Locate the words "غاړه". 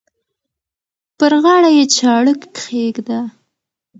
1.43-1.69